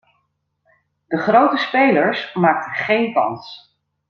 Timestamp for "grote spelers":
1.17-2.33